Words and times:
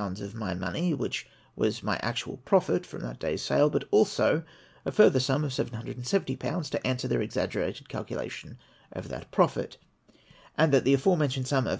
of 0.00 0.34
my 0.34 0.54
money, 0.54 0.94
which 0.94 1.26
was 1.54 1.82
my 1.82 1.98
actual 2.02 2.38
profit 2.38 2.86
from 2.86 3.02
that 3.02 3.18
day's 3.18 3.42
sale, 3.42 3.68
but 3.68 3.84
also 3.90 4.42
a 4.86 4.90
further 4.90 5.20
sum 5.20 5.44
of 5.44 5.50
770/. 5.52 6.70
to 6.70 6.86
answer 6.86 7.06
their 7.06 7.20
exaggerated 7.20 7.86
calculation 7.90 8.58
of 8.92 9.10
that 9.10 9.30
profit? 9.30 9.76
and 10.56 10.72
that 10.72 10.84
the 10.84 10.94
aforementioned 10.94 11.46
sum 11.46 11.66
of 11.66 11.72
830 11.72 11.78